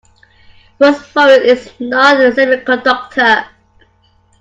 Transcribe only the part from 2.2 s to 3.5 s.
a semiconductor.